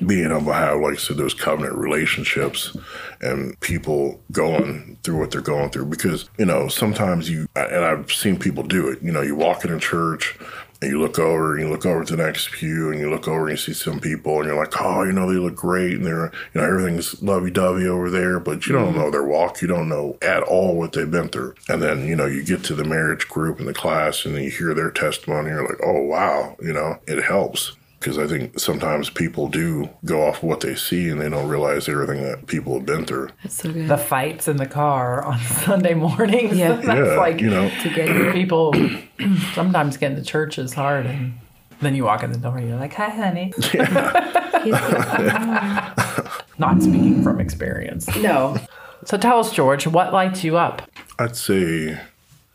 [0.05, 2.75] Being able to have, like I said, those covenant relationships
[3.21, 5.85] and people going through what they're going through.
[5.85, 9.63] Because, you know, sometimes you, and I've seen people do it, you know, you walk
[9.63, 10.37] in a church
[10.81, 13.27] and you look over and you look over to the next pew and you look
[13.27, 15.93] over and you see some people and you're like, oh, you know, they look great
[15.93, 18.97] and they're, you know, everything's lovey dovey over there, but you don't mm-hmm.
[18.97, 19.61] know their walk.
[19.61, 21.53] You don't know at all what they've been through.
[21.69, 24.43] And then, you know, you get to the marriage group and the class and then
[24.43, 25.49] you hear their testimony.
[25.49, 27.73] You're like, oh, wow, you know, it helps.
[28.01, 31.87] Because I think sometimes people do go off what they see and they don't realize
[31.87, 33.29] everything that people have been through.
[33.43, 33.87] That's so good.
[33.87, 36.57] The fights in the car on Sunday mornings.
[36.57, 36.73] Yeah.
[36.81, 38.33] That's yeah, like you know, to get here.
[38.33, 38.73] people
[39.53, 41.33] sometimes getting to church is hard and
[41.81, 43.53] then you walk in the door and you're like, hi, honey.
[46.57, 48.07] Not speaking from experience.
[48.17, 48.57] no.
[49.05, 50.89] So tell us, George, what lights you up?
[51.19, 51.99] I'd say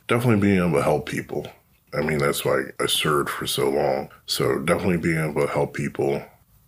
[0.08, 1.46] definitely being able to help people.
[1.96, 4.10] I mean, that's why I served for so long.
[4.26, 6.22] So definitely being able to help people,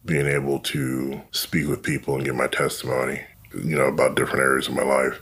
[0.04, 3.20] being able to speak with people and give my testimony,
[3.52, 5.20] you know, about different areas of my life.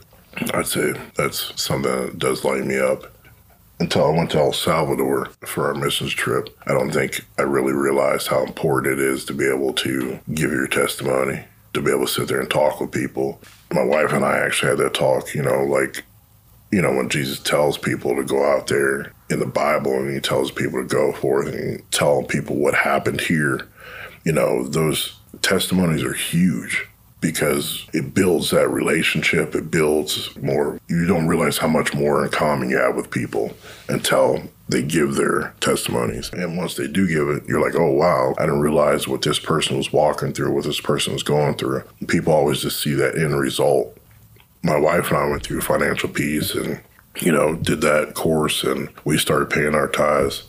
[0.53, 3.11] I'd say that's something that does light me up.
[3.79, 7.73] Until I went to El Salvador for our missions trip, I don't think I really
[7.73, 12.07] realized how important it is to be able to give your testimony, to be able
[12.07, 13.39] to sit there and talk with people.
[13.71, 16.03] My wife and I actually had that talk, you know, like
[16.71, 20.19] you know, when Jesus tells people to go out there in the Bible and he
[20.19, 23.67] tells people to go forth and tell people what happened here,
[24.23, 26.87] you know, those testimonies are huge
[27.19, 29.55] because it builds that relationship.
[29.55, 30.79] It builds more.
[30.87, 33.53] You don't realize how much more in common you have with people
[33.89, 36.29] until they give their testimonies.
[36.31, 39.39] And once they do give it, you're like, oh, wow, I didn't realize what this
[39.39, 41.83] person was walking through, what this person was going through.
[42.07, 43.97] People always just see that end result
[44.63, 46.81] my wife and I went through financial peace and
[47.21, 50.43] you know did that course and we started paying our tithes.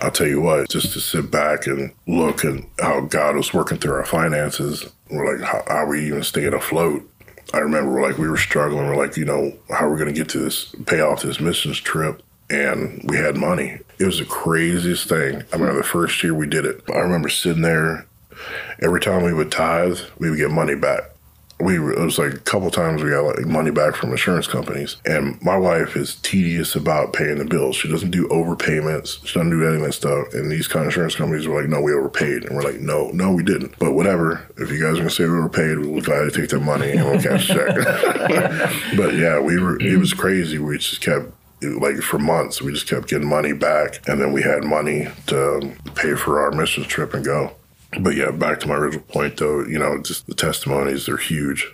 [0.00, 3.78] I'll tell you what, just to sit back and look at how God was working
[3.78, 7.06] through our finances, we're like, how, how are we even staying afloat?
[7.52, 8.86] I remember like we were struggling.
[8.86, 11.40] We're like, you know, how are we going to get to this, pay off this
[11.40, 12.22] missions trip?
[12.48, 13.78] And we had money.
[13.98, 15.42] It was the craziest thing.
[15.52, 16.82] I remember the first year we did it.
[16.92, 18.06] I remember sitting there.
[18.80, 21.09] Every time we would tithe, we would get money back
[21.60, 24.96] we it was like a couple times we got like money back from insurance companies.
[25.04, 27.76] And my wife is tedious about paying the bills.
[27.76, 29.24] She doesn't do overpayments.
[29.26, 30.34] She doesn't do any of that stuff.
[30.34, 32.44] And these kind of insurance companies were like no we overpaid.
[32.44, 33.78] And we're like no no we didn't.
[33.78, 34.46] But whatever.
[34.56, 37.04] If you guys are gonna say we overpaid we'll glad to take that money and
[37.04, 37.76] we'll cash check.
[38.96, 40.58] But yeah we were it was crazy.
[40.58, 41.26] We just kept
[41.62, 44.08] like for months we just kept getting money back.
[44.08, 47.54] And then we had money to um, pay for our mission trip and go
[47.98, 51.68] but yeah, back to my original point though, you know, just the testimonies are huge.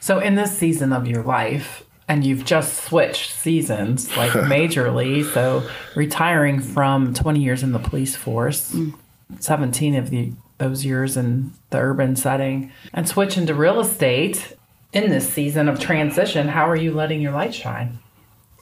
[0.00, 5.66] So, in this season of your life, and you've just switched seasons like majorly, so
[5.96, 8.94] retiring from 20 years in the police force, mm.
[9.38, 14.54] 17 of the, those years in the urban setting, and switching to real estate
[14.92, 17.98] in this season of transition, how are you letting your light shine?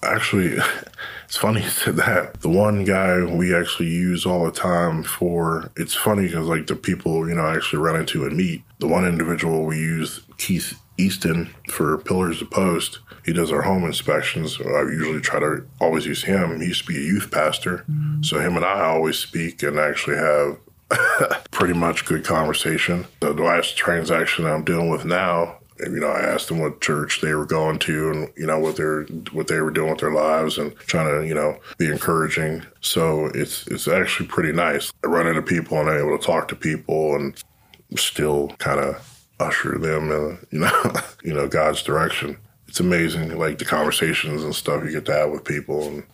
[0.02, 0.58] Actually,
[1.24, 2.40] it's funny you said that.
[2.40, 6.76] The one guy we actually use all the time for, it's funny because like the
[6.76, 10.78] people, you know, I actually run into and meet, the one individual we use, Keith
[10.98, 12.98] Easton, for Pillars to Post.
[13.24, 14.58] He does our home inspections.
[14.60, 16.60] I usually try to always use him.
[16.60, 17.84] He used to be a youth pastor.
[17.88, 18.24] Mm.
[18.24, 20.58] So him and I always speak and actually have
[21.50, 23.06] pretty much good conversation.
[23.20, 27.34] The last transaction I'm dealing with now, you know, I asked them what church they
[27.34, 30.58] were going to and, you know, what they're, what they were doing with their lives
[30.58, 32.64] and trying to, you know, be encouraging.
[32.80, 34.92] So it's, it's actually pretty nice.
[35.04, 37.42] I run into people and I'm able to talk to people and
[37.96, 40.92] still kind of usher them in, you know,
[41.22, 42.38] you know, God's direction.
[42.68, 45.86] It's amazing, like the conversations and stuff you get to have with people.
[45.88, 46.04] And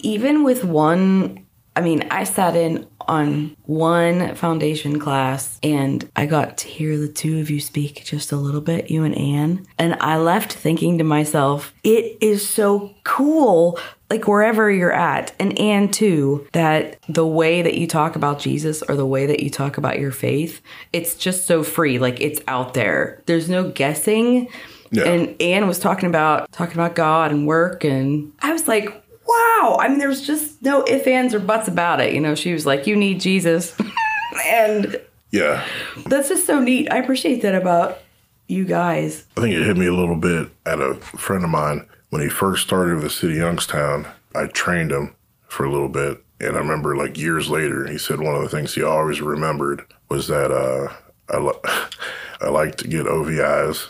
[0.00, 1.44] even with one
[1.78, 7.08] i mean i sat in on one foundation class and i got to hear the
[7.08, 9.64] two of you speak just a little bit you and anne.
[9.78, 13.78] And i left thinking to myself it is so cool
[14.10, 15.32] like wherever you're at.
[15.38, 19.40] And anne too that the way that you talk about jesus or the way that
[19.40, 20.60] you talk about your faith
[20.92, 23.22] it's just so free like it's out there.
[23.26, 24.48] There's no guessing.
[24.90, 25.04] Yeah.
[25.04, 29.76] and anne was talking about talking about god and work and i was like wow.
[29.78, 32.14] I mean, there's just no ifs, ands, or buts about it.
[32.14, 33.76] You know, she was like, you need Jesus.
[34.46, 35.64] and yeah,
[36.06, 36.90] that's just so neat.
[36.90, 37.98] I appreciate that about
[38.46, 39.26] you guys.
[39.36, 42.28] I think it hit me a little bit at a friend of mine when he
[42.28, 44.08] first started with the city of Youngstown.
[44.34, 45.14] I trained him
[45.46, 48.48] for a little bit, and I remember like years later, he said one of the
[48.48, 50.92] things he always remembered was that uh,
[51.28, 51.88] I li-
[52.40, 53.86] I liked to get OVIs,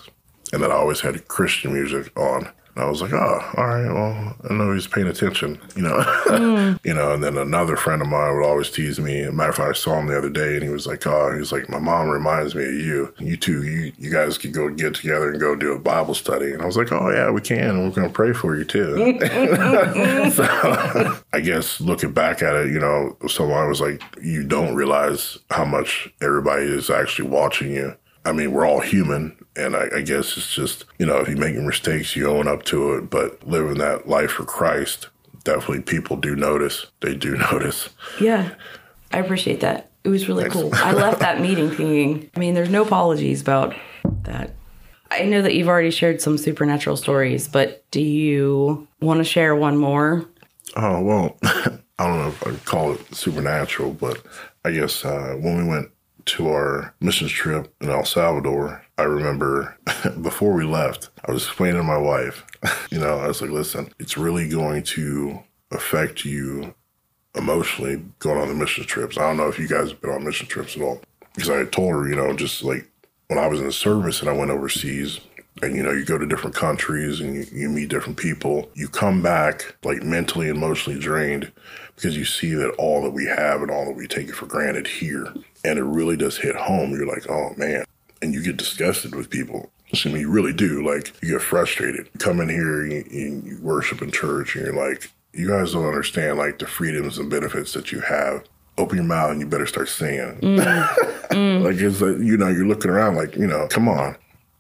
[0.53, 2.51] and that I always had Christian music on.
[2.79, 6.79] I was like, oh, all right, well, I know he's paying attention, you know.
[6.85, 9.21] you know, and then another friend of mine would always tease me.
[9.23, 11.07] As a matter of fact, I saw him the other day and he was like,
[11.07, 13.15] oh, he was like, my mom reminds me of you.
[13.19, 16.53] You two, you, you guys could go get together and go do a Bible study.
[16.53, 17.71] And I was like, oh, yeah, we can.
[17.71, 19.19] And we're going to pray for you too.
[20.31, 20.45] so
[21.33, 25.65] I guess looking back at it, you know, someone was like, you don't realize how
[25.65, 27.97] much everybody is actually watching you.
[28.29, 31.39] I mean, we're all human, and I, I, guess it's just, you know, if you're
[31.39, 33.09] making mistakes, you own up to it.
[33.09, 35.09] But living that life for Christ,
[35.45, 36.87] definitely people do notice.
[37.01, 37.89] They do notice.
[38.21, 38.55] Yeah,
[39.11, 39.91] I appreciate that.
[40.05, 40.57] It was really Thanks.
[40.57, 40.71] cool.
[40.75, 43.75] I left that meeting thinking, I mean, there's no apologies about
[44.25, 44.55] that.
[45.11, 49.57] I know that you've already shared some supernatural stories, but do you want to share
[49.57, 50.29] one more?
[50.77, 54.23] Oh, well, I don't know if I'd call it supernatural, but
[54.67, 55.89] I guess uh, when we went
[56.29, 59.77] to our missions trip in El Salvador, I remember
[60.23, 62.45] before we left, I was explaining to my wife,
[62.91, 66.75] you know, I was like, listen, it's really going to affect you
[67.35, 69.17] emotionally going on the mission trips.
[69.17, 71.01] I don't know if you guys have been on mission trips at all.
[71.35, 72.91] Because I told her, you know, just like
[73.29, 75.21] when I was in the service and I went overseas,
[75.63, 78.89] and you know, you go to different countries and you, you meet different people, you
[78.89, 81.53] come back like mentally, and emotionally drained
[81.95, 84.87] because you see that all that we have and all that we take for granted
[84.87, 85.33] here.
[85.65, 86.93] And it really does hit home.
[86.93, 87.85] You're like, oh man.
[88.21, 89.71] And you get disgusted with people.
[89.93, 90.87] I mean, you really do.
[90.87, 92.09] Like, you get frustrated.
[92.13, 95.87] You come in here, you, you worship in church, and you're like, you guys don't
[95.87, 98.45] understand, like, the freedoms and benefits that you have.
[98.77, 100.39] Open your mouth and you better start singing.
[100.41, 100.59] Mm.
[101.31, 101.65] mm.
[101.65, 104.17] like, it's like, you know, you're looking around like, you know, come on.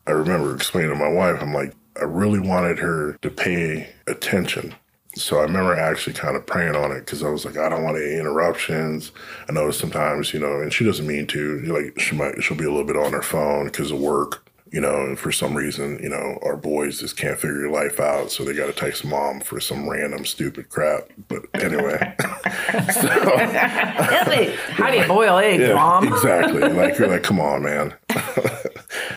[0.06, 4.74] I remember explaining to my wife, I'm like, I really wanted her to pay attention
[5.14, 7.83] so I remember actually kind of praying on it because I was like, I don't
[7.83, 9.11] want any interruptions.
[9.49, 11.61] I know sometimes, you know, and she doesn't mean to.
[11.62, 14.81] Like she might, she'll be a little bit on her phone because of work, you
[14.81, 15.03] know.
[15.03, 18.44] And for some reason, you know, our boys just can't figure your life out, so
[18.44, 21.09] they got to text mom for some random stupid crap.
[21.27, 22.14] But anyway,
[22.92, 26.07] so, how do you boil eggs, yeah, mom?
[26.07, 26.62] exactly.
[26.79, 27.94] Like you're like, come on, man.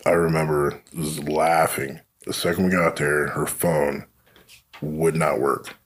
[0.04, 3.28] I remember just laughing the second we got there.
[3.28, 4.06] Her phone
[4.80, 5.76] would not work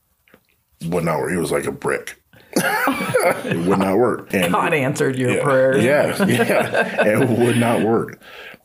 [0.85, 1.31] would not work.
[1.31, 2.21] He was like a brick.
[2.55, 4.29] it would not work.
[4.35, 5.85] And God answered your yeah, prayers.
[5.85, 7.07] Yes, yeah.
[7.07, 8.21] it would not work.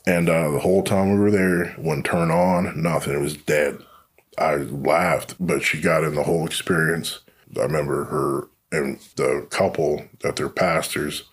[0.06, 3.14] And uh, the whole time we were there, wouldn't turn on, nothing.
[3.14, 3.78] It was dead.
[4.38, 7.20] I laughed, but she got in the whole experience.
[7.58, 11.24] I remember her and the couple that they're pastors,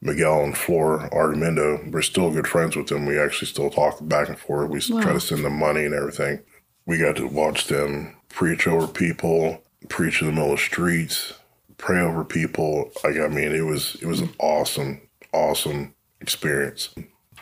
[0.00, 3.04] Miguel and Flor Artemindo, we're still good friends with them.
[3.04, 4.70] We actually still talk back and forth.
[4.70, 5.02] We wow.
[5.02, 6.40] try to send them money and everything.
[6.86, 11.34] We got to watch them preach over people preach in the middle of the streets,
[11.78, 12.90] pray over people.
[13.02, 15.00] Like I mean, it was it was an awesome,
[15.32, 16.94] awesome experience.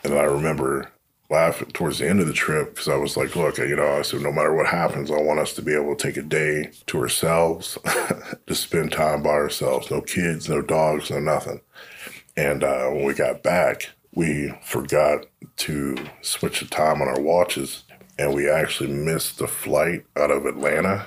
[0.05, 0.91] And I remember
[1.31, 4.03] laughing towards the end of the trip because I was like, look, you know, I
[4.03, 6.71] said, no matter what happens, I want us to be able to take a day
[6.87, 7.79] to ourselves,
[8.47, 9.91] to spend time by ourselves.
[9.91, 11.61] No kids, no dogs, no nothing.
[12.37, 15.27] And uh, when we got back, we forgot
[15.57, 17.85] to switch the time on our watches,
[18.19, 21.07] and we actually missed the flight out of Atlanta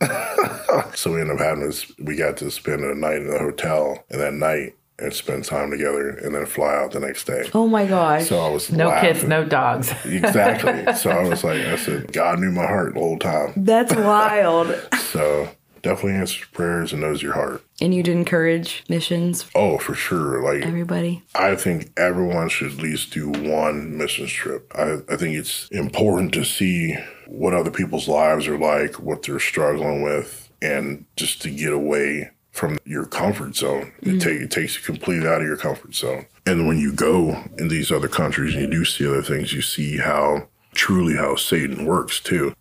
[0.94, 1.90] so we ended up having this.
[1.98, 5.70] We got to spend a night in the hotel, and that night and spend time
[5.70, 7.48] together, and then fly out the next day.
[7.54, 8.28] Oh my gosh!
[8.28, 9.14] So I was no laughing.
[9.14, 9.92] kids, no dogs.
[10.04, 10.92] exactly.
[10.94, 13.52] So I was like, I said, God knew my heart the whole time.
[13.56, 14.74] That's wild.
[15.10, 15.48] so
[15.82, 17.64] definitely answers prayers and knows your heart.
[17.80, 19.46] And you'd encourage missions?
[19.54, 20.42] Oh, for sure.
[20.42, 21.22] Like everybody.
[21.34, 24.70] I think everyone should at least do one missions trip.
[24.74, 29.38] I, I think it's important to see what other people's lives are like, what they're
[29.38, 33.92] struggling with, and just to get away from your comfort zone.
[34.02, 34.18] Mm-hmm.
[34.18, 36.26] take, it takes you completely out of your comfort zone.
[36.46, 39.62] And when you go in these other countries and you do see other things, you
[39.62, 42.54] see how truly how Satan works too.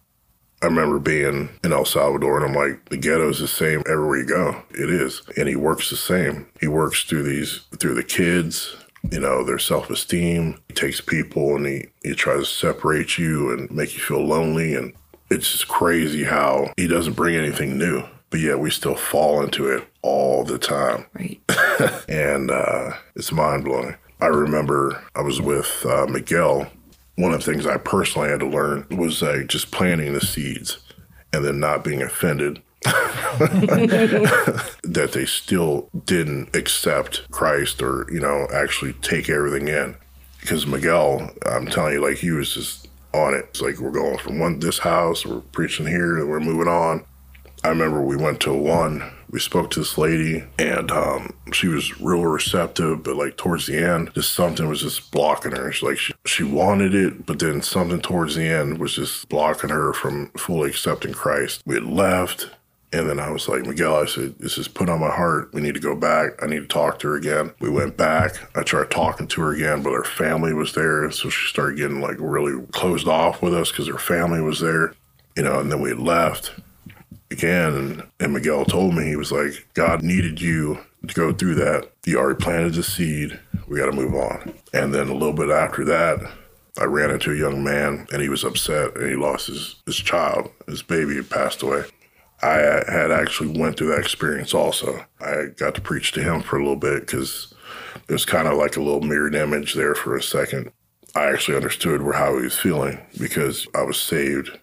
[0.62, 4.18] I remember being in El Salvador and I'm like, the ghetto is the same everywhere
[4.18, 4.62] you go.
[4.72, 5.22] It is.
[5.38, 6.48] And he works the same.
[6.60, 8.76] He works through these, through the kids,
[9.10, 10.60] you know, their self esteem.
[10.68, 14.76] He takes people and he, he tries to separate you and make you feel lonely.
[14.76, 14.94] And
[15.30, 19.68] it's just crazy how he doesn't bring anything new, but yet we still fall into
[19.68, 21.06] it all the time.
[21.14, 21.40] Right.
[22.10, 23.96] and uh, it's mind blowing.
[24.22, 26.70] I remember I was with uh, Miguel
[27.20, 30.78] one of the things I personally had to learn was like just planting the seeds
[31.34, 38.94] and then not being offended that they still didn't accept Christ or, you know, actually
[38.94, 39.98] take everything in.
[40.40, 43.48] Because Miguel, I'm telling you, like he was just on it.
[43.50, 47.04] It's like we're going from one this house, we're preaching here, we're moving on.
[47.66, 52.00] I remember we went to one we spoke to this lady and um, she was
[52.02, 55.72] real receptive, but like towards the end, just something was just blocking her.
[55.72, 59.70] She like she, she wanted it, but then something towards the end was just blocking
[59.70, 61.62] her from fully accepting Christ.
[61.66, 62.50] We had left.
[62.92, 65.54] And then I was like, Miguel, I said, this is put on my heart.
[65.54, 66.42] We need to go back.
[66.42, 67.54] I need to talk to her again.
[67.60, 68.34] We went back.
[68.58, 71.12] I tried talking to her again, but her family was there.
[71.12, 74.96] So she started getting like really closed off with us because her family was there,
[75.38, 76.52] you know, and then we left
[77.32, 77.74] again.
[77.74, 81.90] And, and Miguel told me, he was like, God needed you to go through that.
[82.06, 83.40] You already planted the seed.
[83.68, 84.54] We got to move on.
[84.74, 86.20] And then a little bit after that,
[86.80, 89.98] I ran into a young man and he was upset and he lost his, his
[89.98, 90.50] child.
[90.68, 91.84] His baby had passed away.
[92.42, 95.06] I uh, had actually went through that experience also.
[95.20, 97.54] I got to preach to him for a little bit because
[98.08, 100.72] it was kind of like a little mirrored image there for a second.
[101.16, 104.58] I actually understood where how he was feeling because I was saved.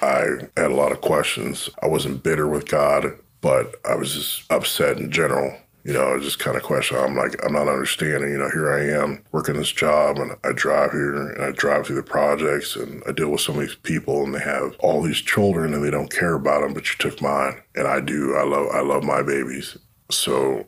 [0.00, 0.24] I
[0.56, 1.68] had a lot of questions.
[1.82, 3.06] I wasn't bitter with God,
[3.40, 5.56] but I was just upset in general
[5.88, 6.98] you know, I just kind of question.
[6.98, 8.30] I'm like, I'm not understanding.
[8.30, 11.86] You know, here I am working this job, and I drive here, and I drive
[11.86, 15.22] through the projects, and I deal with so many people, and they have all these
[15.22, 16.74] children, and they don't care about them.
[16.74, 18.36] But you took mine, and I do.
[18.36, 19.78] I love, I love my babies.
[20.10, 20.66] So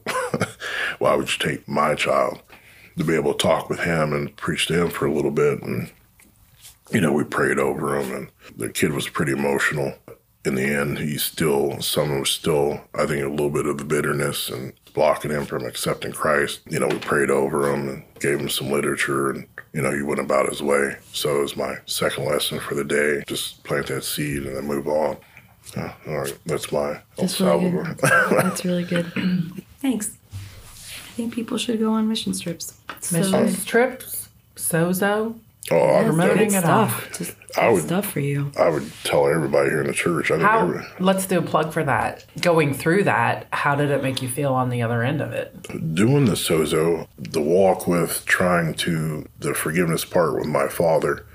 [1.00, 2.40] why would you take my child?
[2.96, 5.62] To be able to talk with him and preach to him for a little bit,
[5.62, 5.92] and
[6.92, 9.94] you know, we prayed over him, and the kid was pretty emotional
[10.44, 13.84] in the end, he still, someone was still, I think, a little bit of the
[13.84, 16.60] bitterness and blocking him from accepting Christ.
[16.68, 20.02] You know, we prayed over him and gave him some literature and, you know, he
[20.02, 20.96] went about his way.
[21.12, 23.22] So it was my second lesson for the day.
[23.26, 25.18] Just plant that seed and then move on.
[25.76, 27.98] all right, that's my that's really good.
[27.98, 29.12] that's really good.
[29.78, 30.16] Thanks.
[30.32, 32.80] I think people should go on mission trips.
[33.12, 35.38] Mission so trips, Sozo.
[35.70, 37.16] Oh, I'm promoting it stuff.
[37.16, 38.50] Just I would stuff for you.
[38.58, 40.30] I would tell everybody here in the church.
[40.30, 42.24] I how, let's do a plug for that.
[42.40, 45.94] Going through that, how did it make you feel on the other end of it?
[45.94, 51.26] Doing the sozo, the walk with trying to the forgiveness part with my father.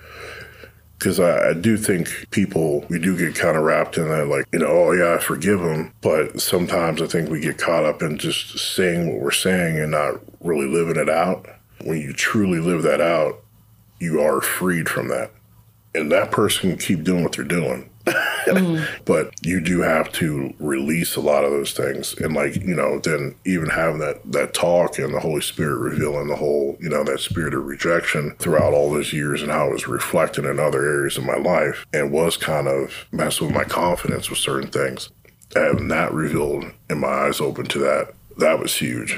[0.98, 4.48] Because I, I, do think people, we do get kind of wrapped in that, like,
[4.54, 5.94] you know, oh, yeah, I forgive them.
[6.02, 9.92] But sometimes I think we get caught up in just saying what we're saying and
[9.92, 11.48] not really living it out.
[11.84, 13.45] When you truly live that out,
[14.00, 15.32] you are freed from that.
[15.94, 17.90] And that person can keep doing what they're doing.
[18.06, 18.86] mm.
[19.06, 22.14] But you do have to release a lot of those things.
[22.20, 26.28] And like, you know, then even having that that talk and the Holy Spirit revealing
[26.28, 29.74] the whole, you know, that spirit of rejection throughout all those years and how it
[29.74, 33.64] was reflected in other areas of my life and was kind of messing with my
[33.64, 35.10] confidence with certain things.
[35.56, 39.18] Having that revealed and my eyes open to that, that was huge.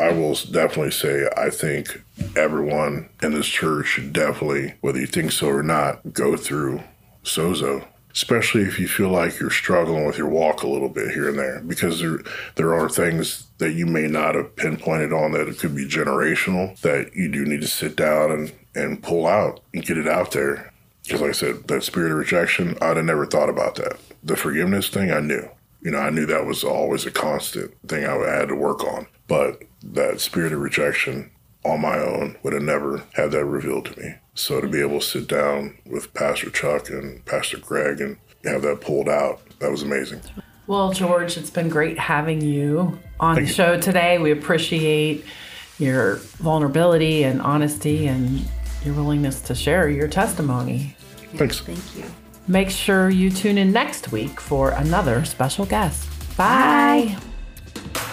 [0.00, 2.02] I will definitely say I think
[2.36, 6.82] everyone in this church should definitely, whether you think so or not, go through
[7.24, 7.84] Sozo.
[8.12, 11.38] Especially if you feel like you're struggling with your walk a little bit here and
[11.38, 12.18] there, because there
[12.56, 16.76] there are things that you may not have pinpointed on that it could be generational
[16.80, 20.32] that you do need to sit down and, and pull out and get it out
[20.32, 20.72] there.
[21.04, 23.98] Because like I said, that spirit of rejection, I'd have never thought about that.
[24.24, 25.48] The forgiveness thing, I knew.
[25.80, 29.06] You know, I knew that was always a constant thing I had to work on.
[29.28, 31.30] But that spirit of rejection
[31.64, 34.14] on my own would have never had that revealed to me.
[34.34, 38.62] So to be able to sit down with Pastor Chuck and Pastor Greg and have
[38.62, 40.22] that pulled out, that was amazing.
[40.66, 44.18] Well, George, it's been great having you on Thank the show today.
[44.18, 45.24] We appreciate
[45.78, 48.42] your vulnerability and honesty and
[48.84, 50.96] your willingness to share your testimony.
[51.34, 51.60] Thanks.
[51.60, 52.04] Thank you.
[52.46, 56.08] Make sure you tune in next week for another special guest.
[56.36, 57.16] Bye.
[57.84, 58.06] Bye.